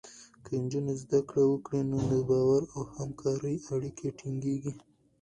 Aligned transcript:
که 0.45 0.51
نجونې 0.63 0.93
زده 1.03 1.19
کړه 1.29 1.43
وکړي، 1.47 1.81
نو 1.89 1.97
د 2.09 2.13
باور 2.29 2.61
او 2.75 2.81
همکارۍ 2.95 3.55
اړیکې 3.73 4.07
ټینګېږي. 4.19 4.73